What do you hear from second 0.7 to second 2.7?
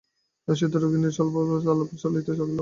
রোগিণীর অল্পস্বল্প আলাপ চলিতে লাগিল।